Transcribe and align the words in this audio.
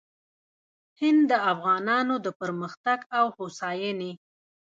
هند 1.01 1.21
د 1.31 1.33
افغانانو 1.51 2.15
د 2.25 2.27
پرمختګ 2.39 2.99
او 3.17 3.25
هوساینې 3.37 4.11